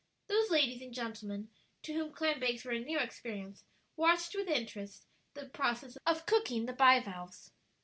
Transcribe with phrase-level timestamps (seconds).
[0.25, 1.51] Those ladies and gentlemen
[1.83, 3.65] to whom clam bakes were a new experience
[3.95, 7.51] watched with interest the process of cooking the bivalves.